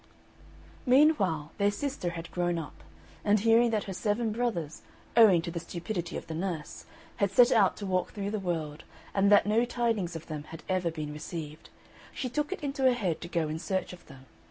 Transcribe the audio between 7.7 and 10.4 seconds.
to walk through the world, and that no tidings of